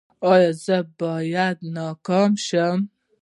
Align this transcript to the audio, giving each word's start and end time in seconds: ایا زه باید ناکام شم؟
ایا 0.31 0.51
زه 0.63 0.77
باید 0.99 1.57
ناکام 1.75 2.31
شم؟ 2.45 2.79